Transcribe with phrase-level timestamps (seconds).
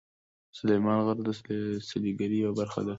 [0.57, 1.29] سلیمان غر د
[1.87, 2.89] سیلګرۍ یوه برخه ده.